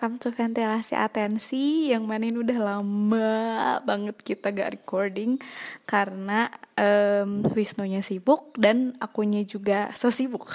Welcome 0.00 0.16
to 0.24 0.32
ventilasi 0.32 0.96
atensi 0.96 1.92
Yang 1.92 2.04
mana 2.08 2.24
ini 2.24 2.40
udah 2.40 2.56
lama 2.56 3.36
banget 3.84 4.16
kita 4.24 4.48
gak 4.48 4.72
recording 4.80 5.36
Karena 5.84 6.48
um, 6.72 7.44
Wisnunya 7.52 8.00
sibuk 8.00 8.56
dan 8.56 8.96
akunya 8.96 9.44
juga 9.44 9.92
so 9.92 10.08
sibuk 10.08 10.48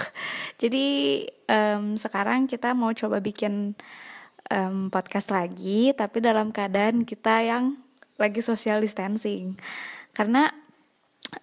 Jadi 0.57 1.21
um, 1.45 1.93
sekarang 1.93 2.49
kita 2.49 2.73
mau 2.73 2.89
coba 2.97 3.21
bikin 3.21 3.77
um, 4.49 4.89
podcast 4.89 5.29
lagi 5.29 5.93
Tapi 5.93 6.25
dalam 6.25 6.49
keadaan 6.49 7.05
kita 7.05 7.45
yang 7.45 7.77
lagi 8.17 8.41
social 8.41 8.81
distancing. 8.81 9.61
Karena 10.09 10.49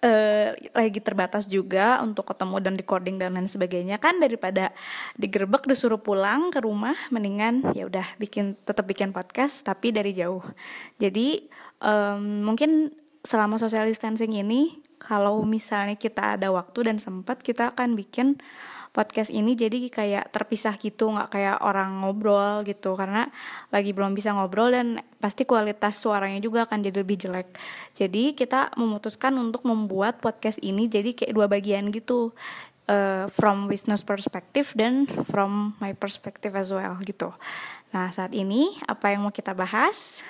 uh, 0.01 0.55
lagi 0.73 0.99
terbatas 1.03 1.45
juga 1.45 1.99
untuk 2.01 2.29
ketemu 2.29 2.55
dan 2.63 2.73
recording 2.75 3.15
dan 3.19 3.35
lain 3.35 3.49
sebagainya. 3.49 3.99
Kan 3.99 4.17
daripada 4.23 4.71
digerebek 5.19 5.67
disuruh 5.69 5.99
pulang 5.99 6.49
ke 6.49 6.63
rumah 6.63 6.95
mendingan 7.13 7.73
ya 7.75 7.87
udah 7.87 8.05
bikin 8.17 8.57
tetap 8.63 8.87
bikin 8.89 9.11
podcast 9.11 9.65
tapi 9.65 9.93
dari 9.93 10.15
jauh. 10.15 10.43
Jadi 10.97 11.47
um, 11.83 12.47
mungkin 12.47 12.93
selama 13.23 13.55
social 13.55 13.87
distancing 13.87 14.35
ini 14.35 14.83
kalau 14.99 15.43
misalnya 15.43 15.99
kita 15.99 16.39
ada 16.39 16.51
waktu 16.51 16.91
dan 16.91 16.97
sempat 16.99 17.43
kita 17.43 17.75
akan 17.75 17.95
bikin 17.95 18.39
podcast 18.93 19.33
ini 19.33 19.57
jadi 19.57 19.89
kayak 19.89 20.29
terpisah 20.29 20.77
gitu 20.77 21.09
nggak 21.09 21.33
kayak 21.33 21.57
orang 21.65 22.05
ngobrol 22.05 22.61
gitu. 22.61 22.93
Karena 22.93 23.25
lagi 23.73 23.89
belum 23.91 24.13
bisa 24.13 24.31
ngobrol 24.31 24.69
dan 24.69 25.01
pasti 25.17 25.43
kualitas 25.49 25.97
suaranya 25.97 26.37
juga 26.37 26.69
akan 26.69 26.85
jadi 26.85 27.01
lebih 27.01 27.17
jelek. 27.17 27.49
Jadi 27.97 28.37
kita 28.37 28.71
memutuskan 28.77 29.33
untuk 29.41 29.65
membuat 29.65 30.21
podcast 30.21 30.61
ini 30.61 30.85
jadi 30.85 31.17
kayak 31.17 31.33
dua 31.33 31.49
bagian 31.49 31.89
gitu 31.89 32.31
uh, 32.87 33.25
from 33.33 33.65
business 33.65 34.05
perspective 34.05 34.69
dan 34.77 35.09
from 35.25 35.73
my 35.81 35.97
perspective 35.97 36.53
as 36.53 36.69
well 36.69 36.93
gitu. 37.01 37.33
Nah 37.89 38.13
saat 38.13 38.31
ini 38.37 38.77
apa 38.85 39.09
yang 39.09 39.25
mau 39.25 39.33
kita 39.33 39.57
bahas? 39.57 40.21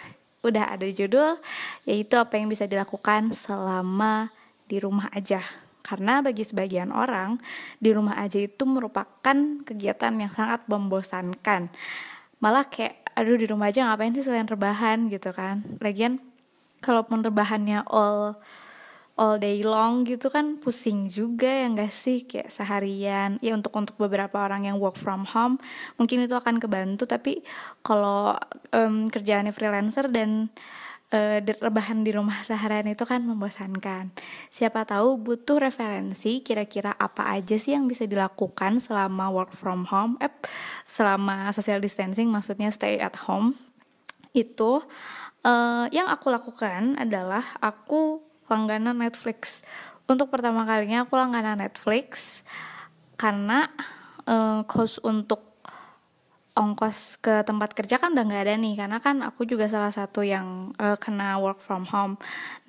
Udah 0.43 0.75
ada 0.75 0.87
judul 0.87 1.39
yaitu 1.83 2.15
apa 2.19 2.35
yang 2.39 2.47
bisa 2.47 2.67
dilakukan 2.67 3.35
selama 3.35 4.31
di 4.67 4.79
rumah 4.79 5.07
aja 5.11 5.62
karena 5.83 6.23
bagi 6.23 6.47
sebagian 6.47 6.95
orang, 6.95 7.43
di 7.77 7.91
rumah 7.91 8.15
aja 8.23 8.39
itu 8.39 8.63
merupakan 8.63 9.37
kegiatan 9.67 10.13
yang 10.15 10.31
sangat 10.31 10.63
membosankan. 10.71 11.67
Malah 12.39 12.71
kayak, 12.71 13.03
aduh 13.13 13.35
di 13.35 13.45
rumah 13.45 13.69
aja 13.69 13.85
ngapain 13.91 14.15
sih 14.15 14.23
selain 14.23 14.47
rebahan 14.47 15.11
gitu 15.11 15.35
kan. 15.35 15.61
Lagian, 15.83 16.23
kalaupun 16.79 17.19
rebahannya 17.21 17.83
all 17.91 18.39
all 19.13 19.37
day 19.37 19.61
long 19.61 20.01
gitu 20.09 20.33
kan 20.33 20.57
pusing 20.57 21.05
juga 21.05 21.45
ya 21.45 21.69
gak 21.69 21.93
sih 21.93 22.25
kayak 22.25 22.49
seharian 22.49 23.37
ya 23.45 23.53
untuk 23.53 23.69
untuk 23.77 23.95
beberapa 24.01 24.41
orang 24.41 24.65
yang 24.65 24.81
work 24.81 24.97
from 24.97 25.21
home 25.29 25.61
mungkin 26.01 26.25
itu 26.25 26.33
akan 26.33 26.57
kebantu 26.57 27.05
tapi 27.05 27.45
kalau 27.85 28.33
um, 28.73 29.05
kerjaannya 29.13 29.53
freelancer 29.53 30.09
dan 30.09 30.49
uh, 31.13 31.37
rebahan 31.39 32.01
di 32.01 32.11
rumah 32.11 32.41
seharian 32.41 32.89
itu 32.89 33.05
kan 33.05 33.21
membosankan. 33.21 34.09
Siapa 34.49 34.83
tahu 34.89 35.21
butuh 35.21 35.61
referensi 35.61 36.41
kira-kira 36.41 36.97
apa 36.97 37.29
aja 37.29 37.55
sih 37.55 37.77
yang 37.77 37.85
bisa 37.85 38.09
dilakukan 38.09 38.81
selama 38.81 39.29
work 39.29 39.53
from 39.53 39.85
home, 39.87 40.17
eh, 40.19 40.33
selama 40.83 41.53
social 41.53 41.79
distancing 41.79 42.33
maksudnya 42.33 42.73
stay 42.73 42.97
at 42.97 43.13
home. 43.29 43.53
Itu 44.33 44.81
uh, 45.45 45.85
yang 45.93 46.09
aku 46.09 46.33
lakukan 46.33 46.97
adalah 46.97 47.45
aku 47.61 48.25
langganan 48.49 48.97
Netflix. 48.97 49.61
Untuk 50.09 50.33
pertama 50.33 50.67
kalinya 50.67 51.05
aku 51.05 51.15
langganan 51.15 51.61
Netflix 51.63 52.41
karena 53.15 53.71
uh, 54.27 54.65
cost 54.67 54.99
untuk 55.05 55.52
ongkos 56.53 57.17
ke 57.17 57.41
tempat 57.41 57.73
kerja 57.73 57.97
kan 57.97 58.13
udah 58.13 58.25
nggak 58.29 58.43
ada 58.45 58.55
nih 58.61 58.73
karena 58.77 58.97
kan 59.01 59.25
aku 59.25 59.49
juga 59.49 59.65
salah 59.65 59.89
satu 59.89 60.21
yang 60.21 60.69
uh, 60.77 60.97
kena 61.01 61.41
work 61.41 61.59
from 61.65 61.85
home. 61.89 62.15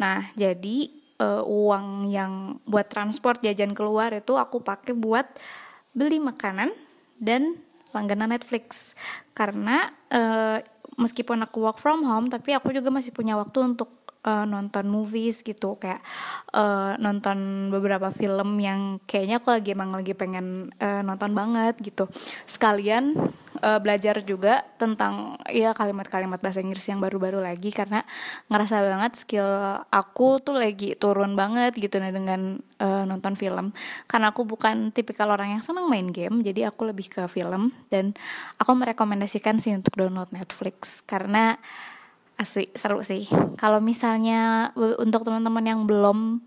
Nah 0.00 0.32
jadi 0.32 0.88
uh, 1.20 1.44
uang 1.44 2.08
yang 2.08 2.58
buat 2.64 2.88
transport 2.88 3.44
jajan 3.44 3.76
keluar 3.76 4.10
itu 4.16 4.40
aku 4.40 4.64
pakai 4.64 4.96
buat 4.96 5.28
beli 5.92 6.18
makanan 6.18 6.72
dan 7.20 7.60
langganan 7.92 8.32
Netflix. 8.32 8.96
Karena 9.36 9.92
uh, 10.08 10.58
meskipun 10.96 11.44
aku 11.44 11.62
work 11.62 11.78
from 11.78 12.02
home 12.08 12.32
tapi 12.32 12.56
aku 12.56 12.72
juga 12.72 12.88
masih 12.88 13.12
punya 13.12 13.36
waktu 13.36 13.62
untuk 13.62 14.16
uh, 14.24 14.48
nonton 14.48 14.88
movies 14.88 15.44
gitu. 15.44 15.76
Kayak 15.76 16.00
uh, 16.56 16.96
nonton 16.96 17.68
beberapa 17.68 18.08
film 18.10 18.58
yang 18.58 18.98
kayaknya 19.04 19.44
aku 19.44 19.52
lagi 19.52 19.76
emang 19.76 19.92
lagi 19.92 20.16
pengen 20.16 20.72
uh, 20.80 21.04
nonton 21.04 21.36
banget 21.36 21.78
gitu. 21.84 22.08
Sekalian 22.48 23.14
uh, 23.64 23.80
belajar 23.80 24.20
juga 24.20 24.60
tentang 24.76 25.40
ya 25.48 25.72
kalimat-kalimat 25.72 26.36
bahasa 26.44 26.60
Inggris 26.60 26.84
yang 26.84 27.00
baru-baru 27.00 27.40
lagi 27.40 27.72
karena 27.72 28.04
ngerasa 28.52 28.84
banget 28.84 29.12
skill 29.16 29.48
aku 29.88 30.44
tuh 30.44 30.60
lagi 30.60 30.92
turun 31.00 31.32
banget 31.32 31.72
gitu 31.80 31.96
nih 31.96 32.12
dengan 32.12 32.60
uh, 32.84 33.08
nonton 33.08 33.32
film. 33.32 33.72
Karena 34.04 34.36
aku 34.36 34.44
bukan 34.44 34.92
tipikal 34.92 35.32
orang 35.32 35.56
yang 35.56 35.62
senang 35.64 35.88
main 35.88 36.12
game 36.12 36.44
jadi 36.44 36.68
aku 36.68 36.92
lebih 36.92 37.08
ke 37.08 37.24
film 37.32 37.72
dan 37.88 38.12
aku 38.60 38.76
merekomendasikan 38.76 39.56
sih 39.64 39.72
untuk 39.72 39.96
download 39.96 40.28
Netflix 40.36 41.00
karena 41.08 41.56
asli 42.36 42.68
seru 42.76 43.00
sih. 43.00 43.24
Kalau 43.56 43.80
misalnya 43.80 44.74
untuk 44.76 45.24
teman-teman 45.24 45.64
yang 45.64 45.80
belum 45.88 46.44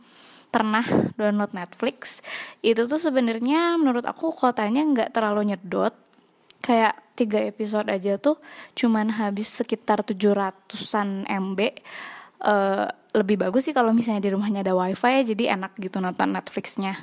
pernah 0.47 0.83
download 1.19 1.51
Netflix 1.51 2.23
itu 2.63 2.87
tuh 2.87 2.99
sebenarnya 2.99 3.75
menurut 3.75 4.07
aku 4.07 4.31
kotanya 4.31 4.79
nggak 4.87 5.11
terlalu 5.11 5.51
nyedot 5.51 5.91
kayak 6.61 6.95
tiga 7.17 7.41
episode 7.41 7.89
aja 7.89 8.21
tuh 8.21 8.37
cuman 8.77 9.09
habis 9.17 9.49
sekitar 9.49 10.05
700an 10.05 11.25
MB 11.25 11.59
uh, 12.45 12.87
lebih 13.17 13.41
bagus 13.41 13.65
sih 13.65 13.73
kalau 13.73 13.89
misalnya 13.95 14.21
di 14.21 14.31
rumahnya 14.33 14.61
ada 14.61 14.77
wifi 14.77 15.09
ya 15.09 15.23
jadi 15.33 15.57
enak 15.57 15.73
gitu 15.81 15.97
nonton 15.97 16.37
Netflixnya. 16.37 16.93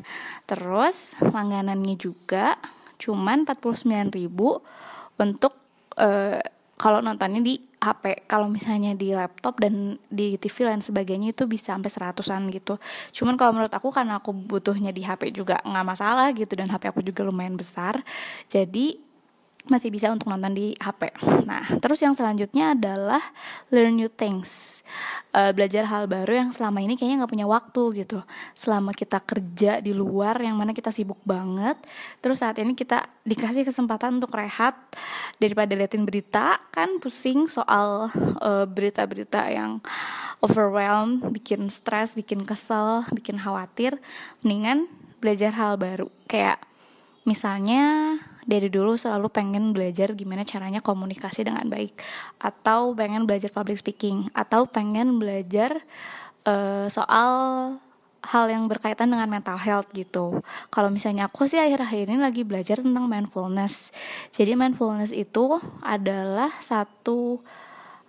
Terus 0.46 1.18
langganannya 1.18 1.98
juga 1.98 2.54
cuman 3.02 3.42
49 3.42 4.14
ribu 4.14 4.62
untuk 5.18 5.58
uh, 5.98 6.38
kalau 6.78 6.98
nontonnya 7.02 7.42
di 7.42 7.58
HP 7.82 8.26
kalau 8.30 8.46
misalnya 8.50 8.94
di 8.94 9.14
laptop 9.14 9.58
dan 9.62 9.98
di 10.10 10.34
TV 10.38 10.66
dan 10.66 10.82
sebagainya 10.82 11.34
itu 11.34 11.50
bisa 11.50 11.74
sampai 11.74 11.90
seratusan 11.90 12.50
gitu. 12.54 12.78
Cuman 13.10 13.34
kalau 13.34 13.54
menurut 13.54 13.74
aku 13.74 13.90
karena 13.90 14.22
aku 14.22 14.30
butuhnya 14.30 14.94
di 14.94 15.02
HP 15.02 15.34
juga 15.34 15.58
nggak 15.66 15.86
masalah 15.86 16.30
gitu 16.30 16.54
dan 16.54 16.70
HP 16.70 16.94
aku 16.94 17.02
juga 17.02 17.26
lumayan 17.26 17.58
besar. 17.58 18.02
Jadi 18.46 19.13
masih 19.64 19.88
bisa 19.88 20.12
untuk 20.12 20.28
nonton 20.28 20.52
di 20.52 20.76
HP. 20.76 21.08
Nah, 21.48 21.64
terus 21.80 21.96
yang 22.04 22.12
selanjutnya 22.12 22.76
adalah 22.76 23.20
learn 23.72 23.96
new 23.96 24.12
things, 24.12 24.84
uh, 25.32 25.56
belajar 25.56 25.88
hal 25.88 26.04
baru 26.04 26.44
yang 26.44 26.50
selama 26.52 26.84
ini 26.84 27.00
kayaknya 27.00 27.24
nggak 27.24 27.32
punya 27.32 27.48
waktu 27.48 28.04
gitu. 28.04 28.20
Selama 28.52 28.92
kita 28.92 29.24
kerja 29.24 29.80
di 29.80 29.96
luar, 29.96 30.36
yang 30.44 30.60
mana 30.60 30.76
kita 30.76 30.92
sibuk 30.92 31.16
banget, 31.24 31.80
terus 32.20 32.44
saat 32.44 32.60
ini 32.60 32.76
kita 32.76 33.08
dikasih 33.24 33.64
kesempatan 33.64 34.20
untuk 34.20 34.36
rehat 34.36 34.76
daripada 35.40 35.72
liatin 35.72 36.04
berita, 36.04 36.60
kan 36.68 37.00
pusing 37.00 37.48
soal 37.48 38.12
uh, 38.44 38.68
berita-berita 38.68 39.48
yang 39.48 39.80
overwhelm, 40.44 41.24
bikin 41.32 41.72
stres, 41.72 42.12
bikin 42.12 42.44
kesel, 42.44 43.08
bikin 43.16 43.40
khawatir. 43.40 43.96
Mendingan 44.44 44.92
belajar 45.24 45.56
hal 45.56 45.80
baru, 45.80 46.12
kayak 46.28 46.60
misalnya 47.24 48.20
dari 48.44 48.68
dulu 48.68 48.94
selalu 48.96 49.32
pengen 49.32 49.72
belajar 49.72 50.12
gimana 50.12 50.44
caranya 50.44 50.84
komunikasi 50.84 51.44
dengan 51.48 51.66
baik 51.68 51.96
atau 52.40 52.92
pengen 52.92 53.24
belajar 53.24 53.48
public 53.50 53.80
speaking 53.80 54.28
atau 54.36 54.68
pengen 54.68 55.16
belajar 55.16 55.84
uh, 56.44 56.86
soal 56.92 57.32
hal 58.24 58.48
yang 58.48 58.64
berkaitan 58.64 59.12
dengan 59.12 59.28
mental 59.28 59.60
health 59.60 59.92
gitu. 59.92 60.40
Kalau 60.72 60.88
misalnya 60.88 61.28
aku 61.28 61.44
sih 61.44 61.60
akhir-akhir 61.60 62.08
ini 62.08 62.20
lagi 62.20 62.40
belajar 62.40 62.80
tentang 62.80 63.04
mindfulness. 63.04 63.92
Jadi 64.32 64.56
mindfulness 64.56 65.12
itu 65.12 65.60
adalah 65.84 66.48
satu 66.64 67.44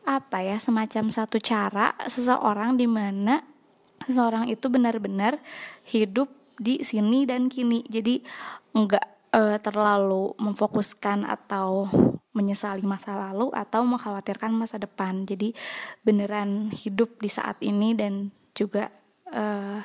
apa 0.06 0.40
ya 0.40 0.62
semacam 0.62 1.10
satu 1.10 1.42
cara 1.42 1.98
seseorang 2.06 2.78
di 2.78 2.86
mana 2.86 3.42
seseorang 4.06 4.48
itu 4.48 4.70
benar-benar 4.70 5.42
hidup 5.84 6.32
di 6.56 6.80
sini 6.80 7.28
dan 7.28 7.52
kini. 7.52 7.84
Jadi 7.92 8.24
enggak 8.72 9.15
uh, 9.36 9.58
terlalu 9.60 10.32
memfokuskan 10.40 11.28
atau 11.28 11.92
menyesali 12.36 12.84
masa 12.84 13.16
lalu 13.16 13.52
atau 13.52 13.84
mengkhawatirkan 13.84 14.52
masa 14.56 14.80
depan. 14.80 15.28
Jadi 15.28 15.52
beneran 16.04 16.72
hidup 16.72 17.20
di 17.20 17.28
saat 17.32 17.60
ini 17.60 17.96
dan 17.96 18.32
juga 18.56 18.92
uh, 19.32 19.84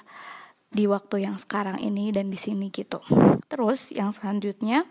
di 0.70 0.87
waktu 0.87 1.26
yang 1.26 1.35
sekarang 1.38 1.82
ini 1.82 2.14
dan 2.14 2.31
di 2.31 2.38
sini 2.38 2.70
gitu. 2.70 3.02
Terus 3.50 3.91
yang 3.91 4.14
selanjutnya 4.14 4.87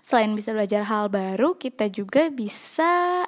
selain 0.00 0.32
bisa 0.32 0.56
belajar 0.56 0.88
hal 0.88 1.12
baru, 1.12 1.56
kita 1.60 1.92
juga 1.92 2.32
bisa 2.32 3.24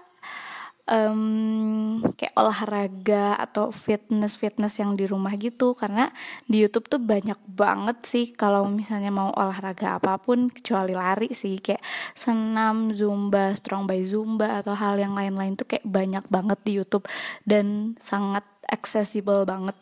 um, 0.88 2.02
kayak 2.18 2.34
olahraga 2.34 3.38
atau 3.38 3.70
fitness 3.70 4.34
fitness 4.34 4.78
yang 4.82 4.98
di 4.98 5.06
rumah 5.06 5.34
gitu. 5.38 5.74
Karena 5.76 6.10
di 6.46 6.62
YouTube 6.64 6.90
tuh 6.90 7.02
banyak 7.02 7.38
banget 7.46 7.98
sih 8.06 8.26
kalau 8.34 8.66
misalnya 8.66 9.14
mau 9.14 9.30
olahraga 9.34 9.98
apa 10.00 10.18
pun 10.18 10.50
kecuali 10.50 10.96
lari 10.96 11.30
sih. 11.30 11.58
Kayak 11.62 11.82
senam 12.16 12.90
zumba 12.96 13.54
strong 13.54 13.86
by 13.86 14.02
zumba 14.02 14.64
atau 14.64 14.74
hal 14.74 14.98
yang 14.98 15.14
lain-lain 15.14 15.54
tuh 15.54 15.68
kayak 15.68 15.86
banyak 15.86 16.24
banget 16.26 16.58
di 16.66 16.72
YouTube 16.80 17.06
dan 17.46 17.94
sangat 18.02 18.46
accessible 18.66 19.46
banget. 19.46 19.76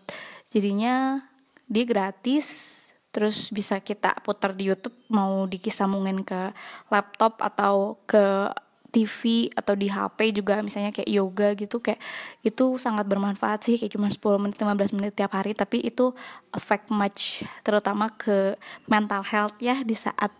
Jadinya 0.51 1.25
dia 1.71 1.87
gratis 1.87 2.77
terus 3.11 3.51
bisa 3.51 3.83
kita 3.83 4.15
putar 4.23 4.55
di 4.55 4.71
YouTube 4.71 4.95
mau 5.11 5.43
dikisambungin 5.47 6.23
ke 6.23 6.55
laptop 6.95 7.43
atau 7.43 7.99
ke 8.07 8.47
TV 8.91 9.49
atau 9.55 9.79
di 9.79 9.87
HP 9.87 10.35
juga 10.35 10.59
misalnya 10.61 10.91
kayak 10.91 11.11
yoga 11.11 11.49
gitu 11.55 11.79
kayak 11.79 12.03
itu 12.43 12.77
sangat 12.77 13.07
bermanfaat 13.07 13.63
sih 13.63 13.79
kayak 13.79 13.95
cuma 13.95 14.11
10 14.11 14.43
menit 14.43 14.57
15 14.59 14.97
menit 14.99 15.13
tiap 15.15 15.33
hari 15.33 15.55
tapi 15.55 15.87
itu 15.87 16.11
effect 16.53 16.91
much 16.91 17.47
terutama 17.63 18.11
ke 18.13 18.59
mental 18.91 19.23
health 19.23 19.57
ya 19.63 19.81
di 19.87 19.95
saat 19.95 20.35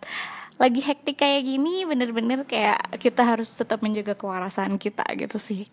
lagi 0.61 0.85
hektik 0.85 1.17
kayak 1.17 1.49
gini 1.49 1.89
bener-bener 1.89 2.45
kayak 2.45 3.01
kita 3.01 3.25
harus 3.25 3.49
tetap 3.57 3.81
menjaga 3.81 4.13
kewarasan 4.13 4.77
kita 4.77 5.09
gitu 5.17 5.41
sih. 5.41 5.65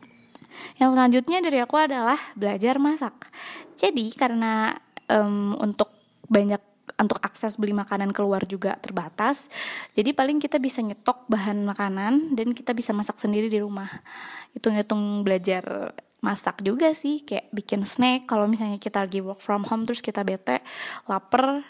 Yang 0.79 0.95
selanjutnya 0.95 1.37
dari 1.43 1.59
aku 1.59 1.75
adalah 1.75 2.15
belajar 2.39 2.79
masak. 2.79 3.27
Jadi 3.75 4.15
karena 4.15 4.79
um, 5.11 5.59
untuk 5.59 5.91
banyak 6.31 6.63
untuk 6.97 7.21
akses 7.21 7.61
beli 7.61 7.77
makanan 7.77 8.09
keluar 8.09 8.43
juga 8.49 8.75
terbatas. 8.81 9.47
Jadi 9.93 10.17
paling 10.17 10.41
kita 10.41 10.57
bisa 10.57 10.81
nyetok 10.81 11.29
bahan 11.29 11.61
makanan 11.63 12.33
dan 12.33 12.51
kita 12.57 12.73
bisa 12.73 12.91
masak 12.91 13.21
sendiri 13.21 13.47
di 13.47 13.61
rumah. 13.61 13.89
Hitung-hitung 14.57 15.21
belajar 15.21 15.93
masak 16.17 16.65
juga 16.65 16.97
sih 16.97 17.21
kayak 17.21 17.53
bikin 17.53 17.85
snack 17.85 18.25
kalau 18.25 18.49
misalnya 18.49 18.81
kita 18.81 19.05
lagi 19.05 19.21
work 19.21 19.37
from 19.37 19.61
home 19.69 19.85
terus 19.85 20.01
kita 20.01 20.25
bete 20.25 20.65
lapar 21.05 21.61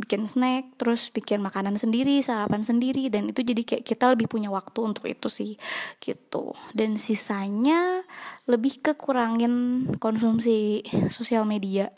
bikin 0.00 0.24
snack 0.26 0.76
terus 0.80 1.12
bikin 1.12 1.44
makanan 1.44 1.76
sendiri 1.78 2.18
sarapan 2.24 2.64
sendiri 2.64 3.12
dan 3.12 3.28
itu 3.30 3.44
jadi 3.44 3.62
kayak 3.62 3.84
kita 3.84 4.04
lebih 4.16 4.26
punya 4.26 4.48
waktu 4.48 4.80
untuk 4.82 5.06
itu 5.06 5.28
sih 5.28 5.60
gitu. 6.00 6.56
Dan 6.72 6.96
sisanya 6.96 8.02
lebih 8.48 8.82
ke 8.82 8.98
kurangin 8.98 9.86
konsumsi 10.00 10.82
sosial 11.12 11.44
media 11.44 11.92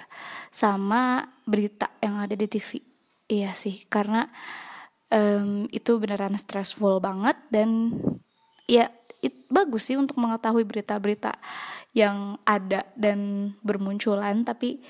sama 0.50 1.31
berita 1.46 1.91
yang 2.02 2.20
ada 2.20 2.35
di 2.35 2.46
TV 2.50 2.94
iya 3.29 3.56
sih 3.56 3.88
karena 3.88 4.29
um, 5.08 5.67
itu 5.73 5.96
beneran 5.96 6.37
stressful 6.37 7.00
banget 7.00 7.37
dan 7.49 7.96
ya 8.69 8.93
it, 9.25 9.49
bagus 9.49 9.88
sih 9.88 9.96
untuk 9.96 10.20
mengetahui 10.20 10.64
berita-berita 10.69 11.37
yang 11.94 12.37
ada 12.44 12.85
dan 12.99 13.52
bermunculan 13.62 14.44
tapi 14.44 14.82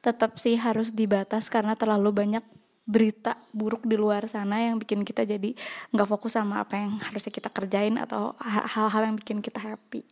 tetap 0.00 0.40
sih 0.40 0.56
harus 0.56 0.96
dibatas 0.96 1.52
karena 1.52 1.76
terlalu 1.76 2.10
banyak 2.12 2.44
berita 2.90 3.38
buruk 3.54 3.86
di 3.86 3.94
luar 3.94 4.26
sana 4.26 4.58
yang 4.58 4.82
bikin 4.82 5.06
kita 5.06 5.22
jadi 5.22 5.54
nggak 5.94 6.08
fokus 6.10 6.34
sama 6.34 6.66
apa 6.66 6.74
yang 6.74 6.98
harusnya 6.98 7.30
kita 7.30 7.46
kerjain 7.52 7.94
atau 7.94 8.34
hal-hal 8.42 9.12
yang 9.12 9.16
bikin 9.20 9.38
kita 9.38 9.62
happy. 9.62 10.02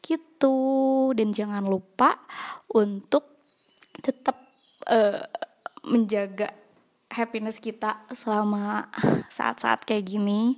Gitu. 0.00 0.56
Dan 1.12 1.36
jangan 1.36 1.60
lupa 1.68 2.16
untuk 2.72 3.28
tetap 4.00 4.40
uh, 4.88 5.28
menjaga 5.84 6.56
happiness 7.12 7.60
kita 7.60 8.08
selama 8.16 8.88
saat-saat 9.36 9.84
kayak 9.84 10.08
gini. 10.08 10.56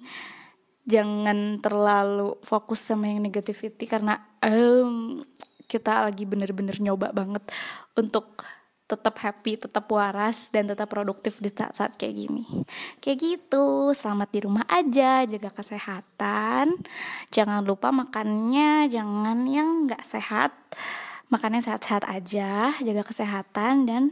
Jangan 0.85 1.59
terlalu 1.65 2.39
fokus 2.45 2.85
sama 2.85 3.09
yang 3.11 3.25
negativity 3.25 3.89
karena 3.89 4.21
um, 4.45 5.25
kita 5.65 6.07
lagi 6.07 6.29
bener-bener 6.29 6.77
nyoba 6.77 7.11
banget 7.11 7.43
untuk 7.97 8.45
tetap 8.85 9.17
happy, 9.17 9.57
tetap 9.57 9.89
waras 9.89 10.53
dan 10.53 10.69
tetap 10.69 10.93
produktif 10.93 11.41
di 11.41 11.49
saat-saat 11.49 11.97
kayak 11.97 12.15
gini. 12.21 12.45
Kayak 13.01 13.19
gitu. 13.25 13.97
Selamat 13.97 14.29
di 14.29 14.45
rumah 14.45 14.65
aja, 14.69 15.25
jaga 15.25 15.49
kesehatan. 15.49 16.85
Jangan 17.33 17.65
lupa 17.65 17.89
makannya 17.89 18.93
jangan 18.93 19.49
yang 19.49 19.89
nggak 19.89 20.05
sehat. 20.05 20.53
Makannya 21.33 21.65
sehat-sehat 21.65 22.05
aja, 22.05 22.77
jaga 22.77 23.03
kesehatan 23.03 23.89
dan 23.89 24.03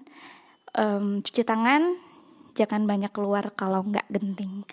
um, 0.73 1.21
cuci 1.21 1.45
tangan. 1.45 2.01
Jangan 2.53 2.85
banyak 2.85 3.13
keluar 3.13 3.53
kalau 3.53 3.85
nggak 3.85 4.09
genting. 4.09 4.65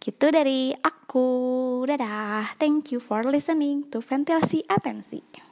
Gitu 0.00 0.26
dari 0.32 0.72
aku. 0.76 1.84
Dadah. 1.88 2.56
Thank 2.60 2.92
you 2.92 3.00
for 3.00 3.24
listening 3.24 3.88
to 3.88 4.04
Ventilasi 4.04 4.68
Atensi. 4.68 5.45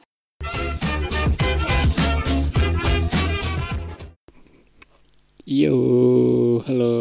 Yo, 5.45 5.77
halo, 6.65 6.97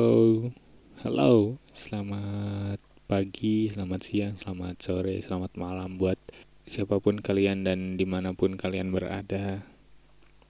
halo, 1.00 1.56
selamat 1.72 2.76
pagi, 3.08 3.72
selamat 3.72 4.02
siang, 4.04 4.36
selamat 4.36 4.76
sore, 4.84 5.24
selamat 5.24 5.56
malam 5.56 5.96
buat 5.96 6.20
siapa 6.68 7.00
pun 7.00 7.24
kalian 7.24 7.64
dan 7.64 7.96
di 7.96 8.04
mana 8.04 8.36
pun 8.36 8.60
kalian 8.60 8.92
berada. 8.92 9.64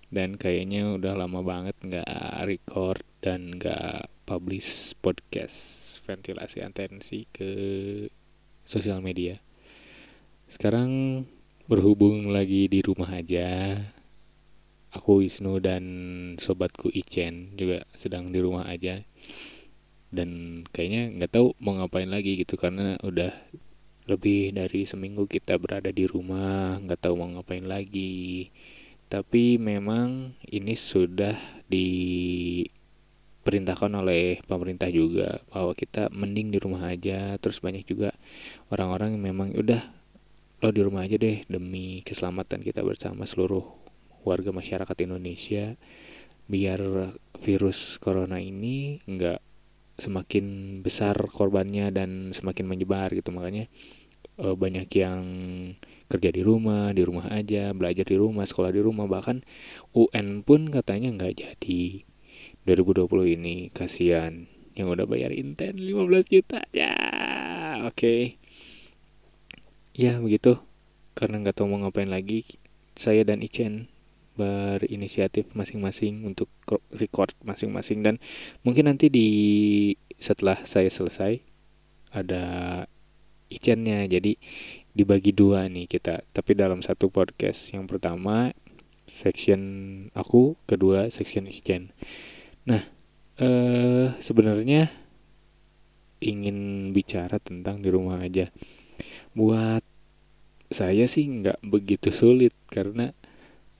Dan 0.09 0.41
kayaknya 0.41 0.89
udah 0.97 1.13
lama 1.13 1.45
banget 1.45 1.77
nggak 1.85 2.49
record 2.49 3.05
dan 3.21 3.61
nggak 3.61 4.09
publish 4.25 4.97
podcast 4.97 5.53
ventilasi 6.09 6.65
atensi 6.65 7.29
ke 7.29 7.53
sosial 8.65 9.05
media. 9.05 9.37
Sekarang 10.49 11.21
berhubung 11.69 12.33
lagi 12.33 12.65
di 12.65 12.81
rumah 12.81 13.21
aja, 13.21 13.77
aku 14.93 15.25
Wisnu 15.25 15.57
dan 15.57 15.83
sobatku 16.37 16.93
Ichen 16.93 17.57
juga 17.57 17.81
sedang 17.97 18.29
di 18.29 18.37
rumah 18.39 18.69
aja. 18.69 19.01
Dan 20.13 20.61
kayaknya 20.69 21.09
nggak 21.17 21.33
tahu 21.33 21.57
mau 21.57 21.73
ngapain 21.81 22.05
lagi 22.05 22.37
gitu 22.37 22.53
karena 22.53 22.93
udah 23.01 23.33
lebih 24.05 24.53
dari 24.53 24.85
seminggu 24.85 25.25
kita 25.25 25.57
berada 25.57 25.89
di 25.89 26.05
rumah 26.05 26.77
nggak 26.77 27.09
tahu 27.09 27.17
mau 27.17 27.33
ngapain 27.33 27.65
lagi. 27.65 28.53
Tapi 29.09 29.57
memang 29.57 30.37
ini 30.49 30.73
sudah 30.77 31.33
diperintahkan 31.69 33.93
oleh 33.97 34.37
pemerintah 34.45 34.89
juga 34.93 35.41
bahwa 35.49 35.73
kita 35.73 36.13
mending 36.13 36.53
di 36.53 36.61
rumah 36.61 36.93
aja. 36.93 37.41
Terus 37.41 37.57
banyak 37.57 37.89
juga 37.89 38.13
orang-orang 38.69 39.17
yang 39.17 39.33
memang 39.33 39.49
udah 39.57 39.81
lo 40.63 40.71
di 40.71 40.79
rumah 40.79 41.03
aja 41.03 41.19
deh 41.19 41.43
demi 41.51 41.99
keselamatan 42.07 42.63
kita 42.63 42.79
bersama 42.87 43.27
seluruh 43.27 43.82
warga 44.23 44.51
masyarakat 44.51 44.97
Indonesia 45.03 45.75
biar 46.47 46.79
virus 47.39 47.99
corona 47.99 48.39
ini 48.39 48.99
nggak 49.07 49.39
semakin 49.99 50.79
besar 50.81 51.15
korbannya 51.29 51.93
dan 51.93 52.33
semakin 52.33 52.65
menyebar 52.65 53.13
gitu. 53.13 53.29
Makanya 53.29 53.69
e, 54.39 54.47
banyak 54.57 54.89
yang 54.97 55.23
kerja 56.09 56.29
di 56.29 56.41
rumah 56.45 56.93
di 56.93 57.01
rumah 57.01 57.29
aja 57.33 57.73
belajar 57.73 58.05
di 58.05 58.17
rumah 58.17 58.43
sekolah 58.43 58.73
di 58.73 58.81
rumah. 58.81 59.05
Bahkan 59.05 59.37
UN 59.93 60.41
pun 60.41 60.73
katanya 60.73 61.13
nggak 61.13 61.33
jadi. 61.37 62.03
2020 62.65 63.35
ini 63.39 63.55
kasihan. 63.71 64.49
Yang 64.73 64.87
udah 64.97 65.05
bayar 65.05 65.29
inten 65.29 65.77
15 65.77 66.33
juta. 66.33 66.65
Ya 66.73 66.97
oke. 67.85 67.93
Okay. 67.93 68.21
ya 69.93 70.17
begitu. 70.17 70.57
Karena 71.13 71.45
nggak 71.45 71.61
tahu 71.61 71.69
mau 71.69 71.85
ngapain 71.85 72.09
lagi 72.09 72.41
saya 72.97 73.21
dan 73.21 73.45
Ichen 73.45 73.92
berinisiatif 74.33 75.49
masing-masing 75.53 76.25
untuk 76.25 76.49
record 76.93 77.33
masing-masing. 77.45 78.01
Dan 78.01 78.17
mungkin 78.65 78.89
nanti 78.89 79.07
di 79.09 79.29
setelah 80.17 80.61
saya 80.65 80.89
selesai 80.89 81.41
ada 82.13 82.45
icennya. 83.49 84.05
Jadi 84.09 84.37
dibagi 84.93 85.33
dua 85.33 85.69
nih 85.69 85.85
kita. 85.85 86.25
Tapi 86.33 86.57
dalam 86.57 86.81
satu 86.81 87.09
podcast 87.09 87.73
yang 87.73 87.85
pertama 87.85 88.53
section 89.03 89.61
aku 90.15 90.55
kedua 90.63 91.11
section 91.11 91.43
Icen 91.51 91.91
nah 92.63 92.79
eh 93.35 94.15
sebenarnya 94.23 94.87
ingin 96.23 96.89
bicara 96.95 97.35
tentang 97.43 97.83
di 97.83 97.91
rumah 97.91 98.23
aja. 98.23 98.47
Buat 99.35 99.83
saya 100.71 101.05
sih 101.11 101.27
nggak 101.27 101.59
begitu 101.67 102.09
sulit 102.09 102.55
karena 102.71 103.11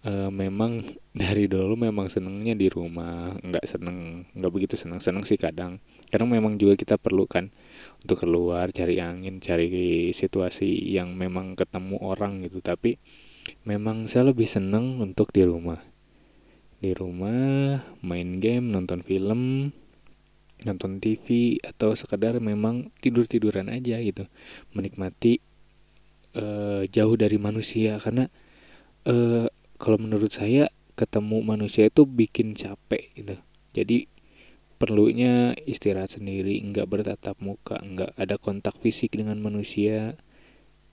uh, 0.03 0.29
memang 0.29 0.83
dari 1.13 1.48
dulu 1.48 1.79
memang 1.79 2.12
senengnya 2.12 2.53
di 2.53 2.67
rumah 2.67 3.36
nggak 3.39 3.65
seneng 3.65 4.27
nggak 4.33 4.51
begitu 4.53 4.75
seneng 4.75 5.00
seneng 5.00 5.24
sih 5.25 5.39
kadang. 5.39 5.79
Kadang 6.12 6.29
memang 6.29 6.60
juga 6.60 6.77
kita 6.77 6.95
perlu 7.00 7.25
kan 7.25 7.50
untuk 8.03 8.24
keluar 8.24 8.69
cari 8.69 9.00
angin 9.01 9.39
cari 9.39 10.12
situasi 10.13 10.69
yang 10.93 11.15
memang 11.15 11.57
ketemu 11.57 11.98
orang 12.03 12.43
gitu. 12.45 12.60
Tapi 12.60 13.00
memang 13.67 14.05
saya 14.12 14.31
lebih 14.31 14.45
seneng 14.48 15.00
untuk 15.01 15.31
di 15.31 15.43
rumah. 15.48 15.81
Di 16.83 16.91
rumah 16.91 17.79
main 18.03 18.43
game 18.43 18.67
nonton 18.67 19.01
film 19.01 19.72
nonton 20.63 21.03
TV 21.03 21.60
atau 21.60 21.91
sekedar 21.91 22.39
memang 22.39 22.91
tidur 23.03 23.27
tiduran 23.27 23.67
aja 23.67 24.00
gitu. 24.00 24.27
Menikmati 24.75 25.39
uh, 26.39 26.88
jauh 26.88 27.15
dari 27.19 27.36
manusia. 27.39 28.00
Karena 28.00 28.27
uh, 29.07 29.48
kalau 29.83 29.99
menurut 29.99 30.31
saya 30.31 30.71
ketemu 30.95 31.43
manusia 31.43 31.91
itu 31.91 32.07
bikin 32.07 32.55
capek 32.55 33.11
gitu. 33.19 33.35
Jadi 33.75 34.07
perlunya 34.79 35.51
istirahat 35.67 36.15
sendiri 36.15 36.55
nggak 36.63 36.87
bertatap 36.87 37.35
muka 37.43 37.83
nggak 37.83 38.15
ada 38.15 38.39
kontak 38.39 38.79
fisik 38.79 39.11
dengan 39.11 39.43
manusia. 39.43 40.15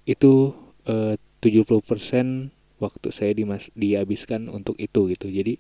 Itu 0.03 0.59
uh, 0.91 1.15
70% 1.39 2.51
waktu 2.83 3.09
saya 3.15 3.31
dimas 3.31 3.71
dihabiskan 3.79 4.51
untuk 4.51 4.75
itu 4.83 5.07
gitu. 5.15 5.31
Jadi 5.31 5.55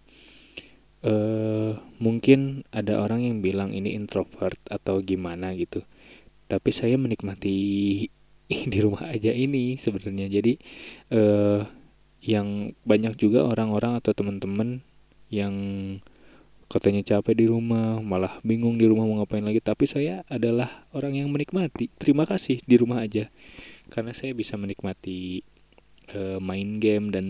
uh, 1.07 1.79
mungkin 2.03 2.67
ada 2.75 2.99
orang 2.99 3.31
yang 3.31 3.39
bilang 3.47 3.71
ini 3.71 3.95
introvert 3.95 4.59
atau 4.67 4.99
gimana 5.07 5.55
gitu. 5.55 5.87
Tapi 6.51 6.75
saya 6.75 6.99
menikmati 6.99 7.59
di 8.75 8.79
rumah 8.83 9.07
aja 9.07 9.31
ini 9.31 9.79
sebenarnya. 9.79 10.27
Jadi 10.27 10.59
uh, 11.15 11.79
yang 12.21 12.77
banyak 12.85 13.17
juga 13.17 13.49
orang-orang 13.49 13.97
atau 13.97 14.13
teman-teman 14.13 14.85
yang 15.33 15.55
katanya 16.71 17.03
capek 17.03 17.35
di 17.35 17.47
rumah, 17.51 17.99
malah 17.99 18.39
bingung 18.47 18.79
di 18.79 18.87
rumah 18.87 19.09
mau 19.09 19.19
ngapain 19.21 19.43
lagi. 19.43 19.59
Tapi 19.59 19.91
saya 19.91 20.23
adalah 20.31 20.87
orang 20.95 21.19
yang 21.19 21.29
menikmati. 21.33 21.91
Terima 21.99 22.29
kasih 22.29 22.63
di 22.63 22.77
rumah 22.79 23.03
aja, 23.03 23.27
karena 23.91 24.15
saya 24.15 24.37
bisa 24.37 24.55
menikmati 24.55 25.43
uh, 26.15 26.39
main 26.39 26.79
game 26.79 27.11
dan 27.11 27.27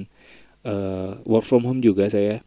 uh, 0.67 1.17
work 1.25 1.49
from 1.49 1.65
home 1.65 1.81
juga 1.81 2.11
saya. 2.13 2.45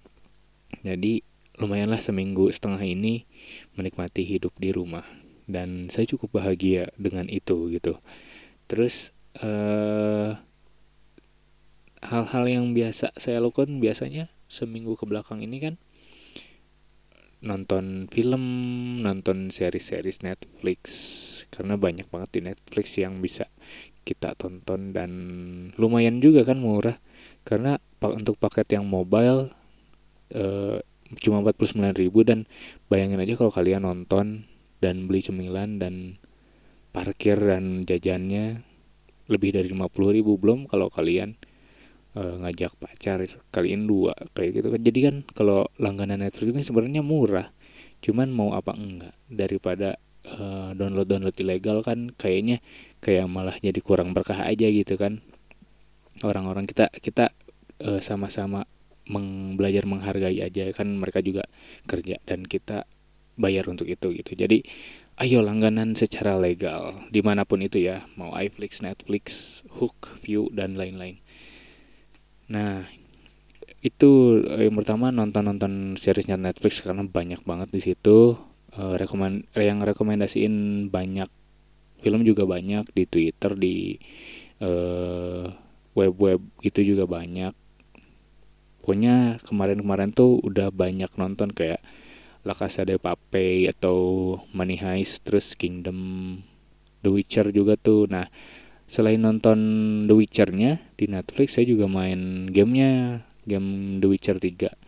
Jadi 0.85 1.25
lumayanlah 1.57 2.01
seminggu 2.01 2.49
setengah 2.49 2.81
ini 2.81 3.29
menikmati 3.77 4.25
hidup 4.25 4.57
di 4.57 4.73
rumah 4.73 5.05
dan 5.45 5.91
saya 5.93 6.09
cukup 6.09 6.41
bahagia 6.41 6.89
dengan 6.97 7.29
itu 7.29 7.69
gitu. 7.69 8.01
Terus 8.65 9.13
uh, 9.41 10.37
hal-hal 12.03 12.45
yang 12.47 12.65
biasa 12.75 13.15
saya 13.15 13.39
lakukan 13.39 13.79
biasanya 13.79 14.27
seminggu 14.51 14.99
ke 14.99 15.07
belakang 15.07 15.39
ini 15.41 15.57
kan 15.63 15.75
nonton 17.43 18.07
film, 18.07 18.43
nonton 19.03 19.51
series-series 19.51 20.23
Netflix 20.23 20.79
karena 21.51 21.75
banyak 21.75 22.07
banget 22.07 22.29
di 22.31 22.41
Netflix 22.47 22.95
yang 22.95 23.19
bisa 23.19 23.51
kita 24.07 24.35
tonton 24.39 24.95
dan 24.95 25.11
lumayan 25.75 26.23
juga 26.23 26.47
kan 26.47 26.63
murah. 26.63 26.99
Karena 27.43 27.75
untuk 27.99 28.39
paket 28.39 28.79
yang 28.79 28.87
mobile 28.87 29.51
uh, 30.31 30.79
cuma 31.19 31.43
49.000 31.43 32.09
dan 32.23 32.47
bayangin 32.87 33.19
aja 33.19 33.35
kalau 33.35 33.51
kalian 33.51 33.83
nonton 33.83 34.47
dan 34.79 35.05
beli 35.11 35.19
cemilan 35.19 35.77
dan 35.83 36.17
parkir 36.95 37.35
dan 37.37 37.83
jajannya 37.83 38.63
lebih 39.27 39.55
dari 39.55 39.67
50.000 39.71 40.23
belum 40.23 40.59
kalau 40.71 40.87
kalian 40.87 41.35
uh, 42.17 42.35
ngajak 42.41 42.73
pacar 42.77 43.25
kalian 43.49 43.85
dua 43.89 44.13
kayak 44.37 44.61
gitu 44.61 44.67
kan. 44.73 44.81
Jadi 44.81 44.99
kan 45.03 45.15
kalau 45.33 45.67
langganan 45.81 46.21
Netflix 46.21 46.53
ini 46.53 46.63
sebenarnya 46.65 47.01
murah 47.05 47.49
cuman 48.03 48.29
mau 48.29 48.51
apa 48.53 48.75
enggak? 48.75 49.15
Daripada 49.29 49.97
uh, 50.27 50.71
download 50.75 51.07
download 51.09 51.35
ilegal 51.39 51.81
kan 51.81 52.11
kayaknya 52.15 52.59
kayak 53.03 53.27
malah 53.27 53.55
jadi 53.59 53.79
kurang 53.83 54.11
berkah 54.15 54.43
aja 54.43 54.67
gitu 54.69 54.95
kan. 54.95 55.23
Orang-orang 56.21 56.69
kita 56.69 56.93
kita 56.93 57.33
uh, 57.81 57.99
sama-sama 57.99 58.69
meng, 59.09 59.59
belajar 59.59 59.83
menghargai 59.83 60.39
aja 60.39 60.69
kan 60.71 60.87
mereka 60.87 61.19
juga 61.19 61.43
kerja 61.89 62.21
dan 62.23 62.45
kita 62.45 62.85
bayar 63.33 63.65
untuk 63.65 63.89
itu 63.89 64.13
gitu. 64.13 64.37
Jadi 64.37 64.61
ayo 65.17 65.41
langganan 65.45 65.97
secara 65.97 66.37
legal 66.37 67.05
di 67.09 67.21
mana 67.21 67.45
pun 67.45 67.61
itu 67.61 67.81
ya 67.81 68.05
mau 68.17 68.33
iFlix, 68.37 68.81
Netflix, 68.81 69.25
Hook, 69.79 70.21
View 70.21 70.53
dan 70.53 70.77
lain-lain 70.77 71.22
Nah, 72.51 72.83
itu 73.83 74.41
eh, 74.47 74.67
yang 74.67 74.75
pertama 74.79 75.11
nonton-nonton 75.11 75.99
seriesnya 75.99 76.39
Netflix 76.39 76.79
karena 76.79 77.03
banyak 77.03 77.43
banget 77.43 77.69
di 77.71 77.81
situ. 77.83 78.39
Uh, 78.73 78.97
rekomend 78.97 79.45
yang 79.53 79.85
rekomendasiin 79.85 80.89
banyak 80.89 81.29
film 82.01 82.25
juga 82.25 82.49
banyak 82.49 82.89
di 82.89 83.05
Twitter 83.05 83.53
di 83.53 84.01
uh, 84.65 85.45
web-web 85.93 86.41
itu 86.65 86.81
juga 86.81 87.05
banyak. 87.05 87.53
Pokoknya 88.81 89.37
kemarin-kemarin 89.45 90.11
tuh 90.11 90.41
udah 90.41 90.73
banyak 90.73 91.07
nonton 91.15 91.53
kayak 91.53 91.85
La 92.43 92.51
Casa 92.51 92.83
de 92.83 92.99
Papel 92.99 93.71
atau 93.71 94.35
Money 94.51 94.75
Heist 94.81 95.23
terus 95.23 95.55
Kingdom 95.55 96.41
The 96.99 97.13
Witcher 97.13 97.55
juga 97.55 97.79
tuh. 97.79 98.11
Nah, 98.11 98.27
selain 98.87 99.19
nonton 99.19 99.59
The 100.05 100.13
Witcher-nya 100.13 100.93
di 100.99 101.05
Netflix 101.09 101.57
saya 101.57 101.65
juga 101.65 101.89
main 101.89 102.47
gamenya 102.51 103.23
game 103.47 103.99
The 103.99 104.07
Witcher 104.07 104.37
3 104.39 104.83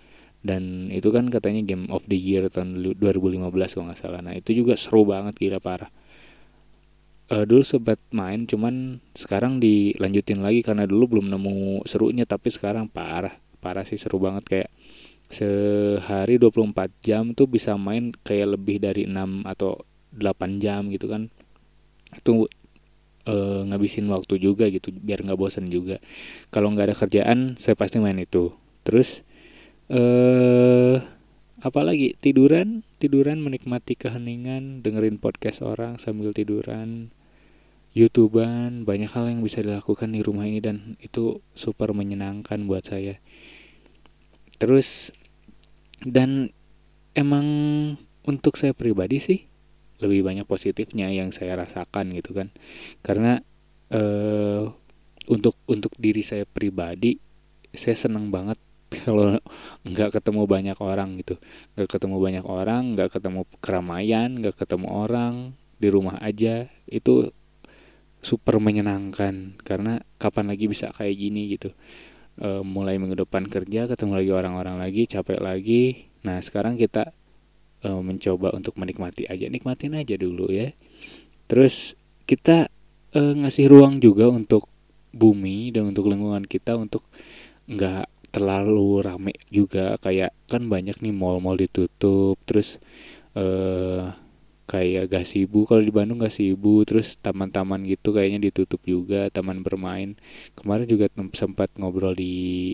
dan 0.46 0.94
itu 0.94 1.10
kan 1.10 1.34
katanya 1.34 1.66
game 1.66 1.90
of 1.90 2.06
the 2.06 2.14
year 2.14 2.46
tahun 2.54 2.78
2015 3.02 3.50
kalau 3.50 3.86
nggak 3.90 3.98
salah. 3.98 4.22
Nah 4.22 4.38
itu 4.38 4.54
juga 4.54 4.78
seru 4.78 5.02
banget 5.02 5.42
gila 5.42 5.58
parah. 5.58 5.90
Uh, 7.26 7.42
dulu 7.42 7.66
sempat 7.66 7.98
main 8.14 8.46
cuman 8.46 9.02
sekarang 9.18 9.58
dilanjutin 9.58 10.46
lagi 10.46 10.62
karena 10.62 10.86
dulu 10.86 11.18
belum 11.18 11.34
nemu 11.34 11.90
serunya 11.90 12.30
tapi 12.30 12.54
sekarang 12.54 12.86
parah. 12.86 13.34
Parah 13.58 13.82
sih 13.90 13.98
seru 13.98 14.22
banget. 14.22 14.46
Kayak 14.46 14.70
sehari 15.34 16.38
24 16.38 16.94
jam 17.02 17.34
tuh 17.34 17.50
bisa 17.50 17.74
main 17.74 18.14
kayak 18.22 18.54
lebih 18.54 18.78
dari 18.78 19.10
6 19.10 19.50
atau 19.50 19.82
8 20.14 20.62
jam 20.62 20.86
gitu 20.94 21.10
kan. 21.10 21.34
Itu 22.14 22.46
uh, 23.28 23.62
ngabisin 23.68 24.08
waktu 24.10 24.42
juga 24.42 24.70
gitu 24.70 24.94
biar 24.94 25.22
nggak 25.26 25.40
bosan 25.40 25.68
juga. 25.70 26.02
Kalau 26.54 26.72
nggak 26.72 26.94
ada 26.94 26.96
kerjaan 26.96 27.60
saya 27.62 27.76
pasti 27.78 28.02
main 28.02 28.18
itu. 28.22 28.54
Terus 28.86 29.26
eh 29.86 30.98
apalagi 31.62 32.18
tiduran 32.18 32.86
tiduran 32.98 33.42
menikmati 33.42 33.98
keheningan 33.98 34.82
dengerin 34.86 35.18
podcast 35.22 35.62
orang 35.66 35.98
sambil 35.98 36.34
tiduran 36.34 37.14
youtuber 37.96 38.46
banyak 38.84 39.08
hal 39.08 39.32
yang 39.32 39.40
bisa 39.40 39.64
dilakukan 39.64 40.12
di 40.12 40.20
rumah 40.20 40.46
ini 40.46 40.60
dan 40.60 41.00
itu 41.00 41.40
super 41.56 41.96
menyenangkan 41.96 42.68
buat 42.68 42.86
saya. 42.86 43.18
Terus 44.60 45.16
dan 46.04 46.52
emang 47.16 47.48
untuk 48.28 48.60
saya 48.60 48.76
pribadi 48.76 49.18
sih 49.24 49.40
lebih 50.00 50.28
banyak 50.28 50.46
positifnya 50.48 51.08
yang 51.12 51.32
saya 51.32 51.60
rasakan 51.60 52.12
gitu 52.16 52.36
kan. 52.36 52.52
Karena 53.00 53.40
uh, 53.92 54.68
untuk 55.26 55.58
untuk 55.66 55.94
diri 55.98 56.22
saya 56.22 56.46
pribadi 56.46 57.18
saya 57.76 57.98
senang 57.98 58.32
banget 58.32 58.58
kalau 59.04 59.36
nggak 59.84 60.10
ketemu 60.16 60.42
banyak 60.48 60.78
orang 60.80 61.20
gitu. 61.20 61.40
Nggak 61.76 61.90
ketemu 62.00 62.16
banyak 62.20 62.46
orang 62.46 62.84
nggak 62.96 63.10
ketemu 63.20 63.42
keramaian 63.60 64.30
nggak 64.40 64.56
ketemu 64.56 64.88
orang 64.92 65.34
di 65.76 65.88
rumah 65.92 66.18
aja 66.24 66.68
itu 66.88 67.32
super 68.24 68.58
menyenangkan. 68.60 69.60
Karena 69.62 70.00
kapan 70.18 70.52
lagi 70.52 70.66
bisa 70.72 70.92
kayak 70.96 71.16
gini 71.16 71.56
gitu? 71.56 71.72
E, 72.36 72.60
mulai 72.64 73.00
minggu 73.00 73.16
kerja 73.28 73.88
ketemu 73.88 74.12
lagi 74.20 74.32
orang-orang 74.32 74.76
lagi 74.80 75.08
capek 75.08 75.40
lagi. 75.40 76.10
Nah 76.24 76.40
sekarang 76.40 76.76
kita 76.80 77.12
uh, 77.86 78.02
mencoba 78.02 78.52
untuk 78.58 78.74
menikmati 78.82 79.30
aja. 79.30 79.46
Nikmatin 79.46 79.94
aja 79.94 80.18
dulu 80.18 80.50
ya. 80.50 80.74
Terus 81.46 81.94
kita 82.26 82.74
uh, 83.14 83.34
ngasih 83.38 83.70
ruang 83.70 84.02
juga 84.02 84.28
untuk 84.28 84.66
bumi 85.14 85.72
dan 85.72 85.94
untuk 85.94 86.10
lingkungan 86.10 86.44
kita 86.44 86.76
untuk 86.76 87.06
nggak 87.70 88.10
terlalu 88.34 89.06
rame 89.06 89.34
juga. 89.54 89.96
Kayak 90.02 90.34
kan 90.50 90.66
banyak 90.66 90.98
nih 91.00 91.14
mall-mall 91.14 91.62
ditutup 91.62 92.42
terus 92.50 92.82
uh, 93.38 94.12
kayak 94.66 95.14
gasibu 95.14 95.70
kalau 95.70 95.86
di 95.86 95.94
Bandung 95.94 96.18
gasibu 96.18 96.82
terus 96.90 97.22
taman-taman 97.22 97.86
gitu 97.86 98.10
kayaknya 98.18 98.50
ditutup 98.50 98.82
juga 98.82 99.30
taman 99.30 99.62
bermain. 99.62 100.18
Kemarin 100.58 100.90
juga 100.90 101.06
sempat 101.38 101.70
ngobrol 101.78 102.18
di 102.18 102.74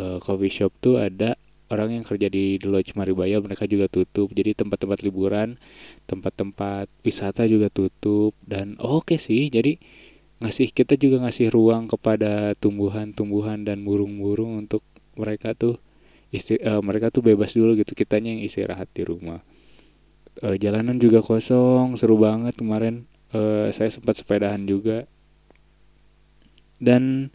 uh, 0.00 0.18
coffee 0.24 0.50
shop 0.50 0.72
tuh 0.80 0.96
ada 0.96 1.36
orang 1.68 2.00
yang 2.00 2.04
kerja 2.04 2.28
di 2.32 2.56
The 2.56 2.68
Lodge 2.68 2.96
Maribaya 2.96 3.40
mereka 3.40 3.68
juga 3.68 3.86
tutup. 3.88 4.32
Jadi 4.32 4.56
tempat-tempat 4.56 5.04
liburan 5.04 5.60
tempat-tempat 6.08 6.88
wisata 7.04 7.44
juga 7.44 7.68
tutup. 7.68 8.32
Dan 8.44 8.80
oke 8.80 9.14
okay 9.14 9.18
sih 9.20 9.52
jadi 9.52 9.76
ngasih 10.38 10.70
kita 10.70 10.94
juga 10.96 11.26
ngasih 11.26 11.50
ruang 11.50 11.90
kepada 11.90 12.54
tumbuhan-tumbuhan 12.56 13.66
dan 13.66 13.82
burung-burung 13.82 14.66
untuk 14.66 14.86
mereka 15.18 15.52
tuh 15.52 15.82
isti 16.30 16.60
uh, 16.62 16.78
mereka 16.78 17.12
tuh 17.12 17.20
bebas 17.24 17.52
dulu 17.52 17.76
gitu. 17.76 17.92
Kitanya 17.92 18.32
yang 18.32 18.42
istirahat 18.44 18.88
di 18.96 19.04
rumah. 19.04 19.44
Uh, 20.38 20.54
jalanan 20.56 20.96
juga 20.96 21.20
kosong 21.20 21.98
seru 22.00 22.16
banget. 22.16 22.56
Kemarin 22.56 23.04
uh, 23.36 23.68
saya 23.74 23.92
sempat 23.92 24.16
sepedahan 24.16 24.64
juga. 24.64 25.04
Dan 26.78 27.34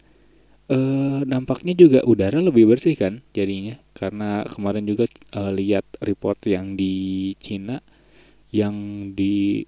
uh, 0.70 1.20
dampaknya 1.26 1.74
juga 1.76 2.00
udara 2.04 2.40
lebih 2.40 2.68
bersih 2.70 2.96
kan 2.96 3.20
jadinya. 3.36 3.76
Karena 3.92 4.44
kemarin 4.48 4.84
juga 4.88 5.08
uh, 5.36 5.52
lihat 5.52 5.84
report 6.00 6.44
yang 6.48 6.76
di 6.78 7.32
Cina 7.40 7.80
yang 8.54 8.74
di 9.18 9.66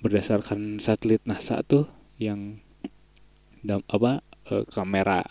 berdasarkan 0.00 0.80
satelit 0.80 1.20
NASA 1.28 1.60
tuh 1.60 1.84
yang 2.16 2.60
dam, 3.60 3.84
apa 3.88 4.24
uh, 4.48 4.64
kamera 4.72 5.24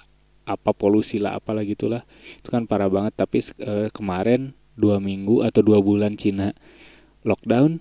apa 0.44 0.72
polusi 0.76 1.18
lah 1.18 1.40
apalah 1.40 1.64
gitulah. 1.64 2.04
Itu 2.40 2.52
kan 2.52 2.68
parah 2.68 2.92
banget. 2.92 3.16
Tapi 3.18 3.40
uh, 3.64 3.88
kemarin 3.90 4.54
dua 4.74 4.98
minggu 4.98 5.46
atau 5.46 5.62
dua 5.62 5.80
bulan 5.80 6.18
Cina 6.18 6.52
lockdown 7.24 7.80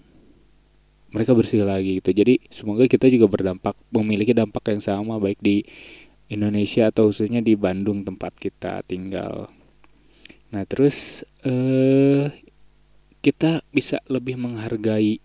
mereka 1.12 1.37
bersih 1.37 1.62
lagi 1.62 2.00
gitu. 2.00 2.11
Jadi 2.11 2.41
semoga 2.49 2.88
kita 2.88 3.05
juga 3.12 3.29
berdampak 3.29 3.76
memiliki 3.93 4.33
dampak 4.33 4.64
yang 4.73 4.81
sama 4.81 5.21
baik 5.21 5.38
di 5.45 5.61
Indonesia 6.33 6.89
atau 6.89 7.12
khususnya 7.12 7.45
di 7.45 7.53
Bandung 7.55 8.09
tempat 8.09 8.33
kita 8.41 8.81
tinggal. 8.89 9.53
Nah 10.53 10.65
terus 10.65 11.29
eh 11.45 12.33
kita 13.23 13.62
bisa 13.71 14.03
lebih 14.11 14.41
menghargai 14.41 15.21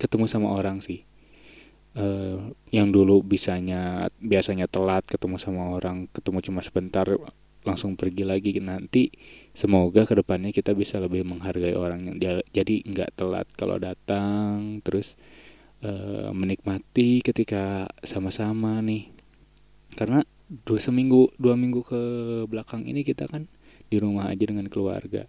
ketemu 0.00 0.26
sama 0.26 0.50
orang 0.56 0.82
sih. 0.82 1.06
Eh, 1.92 2.40
yang 2.72 2.88
dulu 2.88 3.20
bisanya 3.20 4.08
biasanya 4.16 4.64
telat 4.64 5.04
ketemu 5.04 5.36
sama 5.36 5.76
orang 5.76 6.08
ketemu 6.08 6.38
cuma 6.40 6.60
sebentar 6.64 7.06
langsung 7.62 7.94
pergi 7.94 8.24
lagi. 8.26 8.58
Nanti 8.58 9.12
semoga 9.54 10.08
ke 10.08 10.18
depannya 10.18 10.50
kita 10.50 10.74
bisa 10.74 10.98
lebih 10.98 11.22
menghargai 11.22 11.76
orang 11.78 12.10
yang 12.10 12.16
jadi 12.50 12.74
nggak 12.82 13.10
telat 13.14 13.46
kalau 13.54 13.78
datang. 13.78 14.82
Terus 14.82 15.14
uh, 15.86 16.34
menikmati 16.34 17.22
ketika 17.22 17.86
sama-sama 18.02 18.82
nih 18.82 19.21
karena 19.94 20.24
dua 20.68 20.78
seminggu 20.78 21.32
dua 21.40 21.56
minggu 21.56 21.80
ke 21.84 22.00
belakang 22.48 22.84
ini 22.84 23.00
kita 23.04 23.24
kan 23.28 23.48
di 23.88 23.96
rumah 24.00 24.28
aja 24.32 24.44
dengan 24.48 24.68
keluarga. 24.72 25.28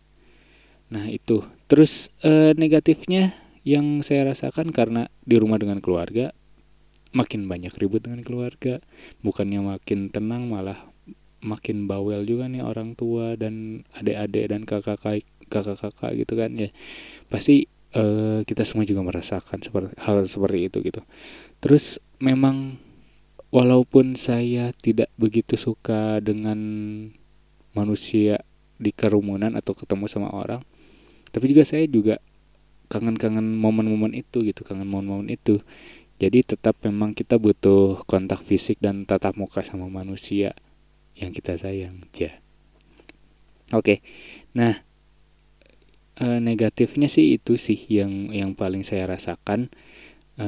Nah 0.92 1.08
itu. 1.08 1.44
Terus 1.68 2.12
uh, 2.24 2.56
negatifnya 2.56 3.36
yang 3.64 4.04
saya 4.04 4.28
rasakan 4.32 4.76
karena 4.76 5.08
di 5.24 5.40
rumah 5.40 5.60
dengan 5.60 5.80
keluarga 5.80 6.36
makin 7.16 7.48
banyak 7.48 7.72
ribut 7.76 8.04
dengan 8.04 8.24
keluarga. 8.24 8.80
Bukannya 9.24 9.60
makin 9.64 10.12
tenang 10.12 10.48
malah 10.48 10.92
makin 11.44 11.92
bawel 11.92 12.24
juga 12.24 12.48
nih 12.48 12.64
orang 12.64 12.96
tua 12.96 13.36
dan 13.36 13.84
adik-adik 13.92 14.46
dan 14.48 14.62
kakak-kakak 14.64 15.28
kakak-kakak 15.52 16.12
gitu 16.20 16.34
kan 16.40 16.52
ya. 16.56 16.70
Pasti 17.28 17.68
uh, 17.96 18.42
kita 18.44 18.64
semua 18.68 18.84
juga 18.84 19.06
merasakan 19.06 19.60
seperti 19.60 19.94
hal 20.02 20.26
seperti 20.26 20.60
itu 20.68 20.78
gitu. 20.84 21.02
Terus 21.60 22.00
memang 22.20 22.80
walaupun 23.54 24.18
saya 24.18 24.74
tidak 24.74 25.14
begitu 25.22 25.54
suka 25.54 26.18
dengan 26.18 26.58
manusia 27.78 28.42
di 28.82 28.90
kerumunan 28.90 29.54
atau 29.54 29.78
ketemu 29.78 30.10
sama 30.10 30.34
orang 30.34 30.66
tapi 31.30 31.54
juga 31.54 31.64
saya 31.70 31.86
juga 31.86 32.18
kangen-kangen 32.90 33.62
momen-momen 33.62 34.18
itu 34.18 34.42
gitu 34.46 34.62
kangen 34.62 34.86
momen-momen 34.86 35.34
itu. 35.34 35.66
Jadi 36.22 36.46
tetap 36.46 36.78
memang 36.86 37.18
kita 37.18 37.42
butuh 37.42 38.06
kontak 38.06 38.46
fisik 38.46 38.78
dan 38.78 39.10
tatap 39.10 39.34
muka 39.34 39.66
sama 39.66 39.90
manusia 39.90 40.54
yang 41.18 41.32
kita 41.34 41.58
sayang 41.58 42.10
ya 42.14 42.42
oke 43.74 44.02
nah 44.54 44.82
e, 46.18 46.26
negatifnya 46.42 47.10
sih 47.10 47.38
itu 47.38 47.58
sih 47.58 47.78
yang 47.90 48.34
yang 48.34 48.58
paling 48.58 48.82
saya 48.82 49.06
rasakan 49.06 49.70
e, 50.38 50.48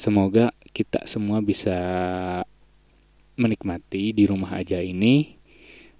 semoga 0.00 0.52
kita 0.72 1.04
semua 1.08 1.40
bisa 1.40 1.76
menikmati 3.36 4.12
di 4.12 4.24
rumah 4.24 4.56
aja 4.56 4.80
ini. 4.80 5.36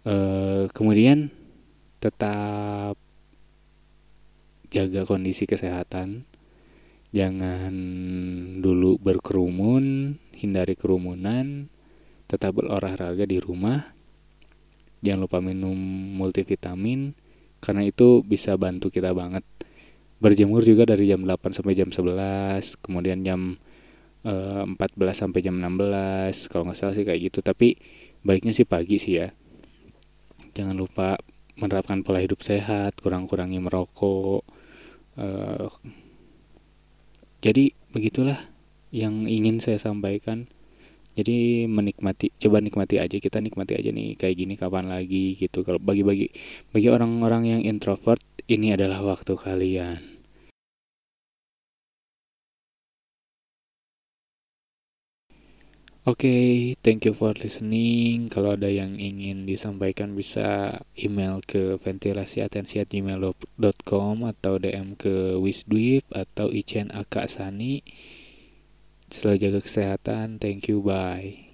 E, 0.04 0.14
kemudian 0.72 1.28
tetap 2.00 2.96
jaga 4.70 5.02
kondisi 5.08 5.48
kesehatan. 5.48 6.28
Jangan 7.14 7.72
dulu 8.60 9.00
berkerumun 9.00 10.16
hindari 10.36 10.76
kerumunan 10.76 11.72
tetap 12.28 12.60
berolahraga 12.60 13.24
di 13.24 13.40
rumah. 13.40 13.94
Jangan 15.00 15.24
lupa 15.24 15.38
minum 15.40 15.76
multivitamin 16.18 17.14
karena 17.62 17.82
itu 17.88 18.20
bisa 18.20 18.58
bantu 18.60 18.92
kita 18.92 19.16
banget 19.16 19.46
berjemur 20.16 20.64
juga 20.64 20.88
dari 20.88 21.12
jam 21.12 21.22
8 21.24 21.52
sampai 21.52 21.76
jam 21.76 21.92
11 21.92 22.80
kemudian 22.80 23.20
jam 23.20 23.60
uh, 24.24 24.64
eh, 24.64 24.88
14 24.96 25.12
sampai 25.12 25.40
jam 25.44 25.56
16 25.60 26.48
kalau 26.48 26.68
nggak 26.68 26.78
salah 26.78 26.94
sih 26.96 27.04
kayak 27.04 27.32
gitu. 27.32 27.44
Tapi 27.44 27.76
baiknya 28.24 28.56
sih 28.56 28.64
pagi 28.64 28.96
sih 28.96 29.20
ya. 29.20 29.28
Jangan 30.56 30.76
lupa 30.76 31.20
menerapkan 31.56 32.04
pola 32.04 32.20
hidup 32.20 32.44
sehat 32.44 33.00
kurang-kurangi 33.00 33.56
merokok 33.56 34.44
uh, 35.16 35.72
jadi 37.40 37.72
begitulah 37.92 38.48
yang 38.92 39.24
ingin 39.28 39.60
saya 39.60 39.80
sampaikan 39.80 40.48
jadi 41.16 41.64
menikmati 41.66 42.30
coba 42.36 42.60
nikmati 42.60 43.00
aja 43.00 43.16
kita 43.16 43.40
nikmati 43.40 43.72
aja 43.78 43.88
nih 43.88 44.20
kayak 44.20 44.36
gini 44.36 44.54
kapan 44.60 44.92
lagi 44.92 45.34
gitu 45.40 45.64
kalau 45.64 45.80
bagi-bagi 45.80 46.28
bagi 46.70 46.88
orang-orang 46.92 47.56
yang 47.56 47.62
introvert 47.64 48.20
ini 48.46 48.76
adalah 48.76 49.00
waktu 49.00 49.32
kalian 49.34 50.16
Oke, 56.06 56.30
okay, 56.30 56.78
thank 56.86 57.02
you 57.02 57.10
for 57.10 57.34
listening. 57.34 58.30
Kalau 58.30 58.54
ada 58.54 58.70
yang 58.70 58.94
ingin 58.94 59.42
disampaikan 59.42 60.14
bisa 60.14 60.78
email 60.94 61.42
ke 61.42 61.82
ventilasiatensi@gmail.com 61.82 64.14
atau 64.22 64.54
DM 64.62 64.94
ke 64.94 65.34
Wisdwip 65.34 66.06
atau 66.14 66.46
Ichen 66.54 66.94
Akasani. 66.94 67.82
Selalu 69.10 69.38
jaga 69.38 69.60
kesehatan. 69.62 70.42
Thank 70.42 70.66
you. 70.66 70.82
Bye. 70.82 71.46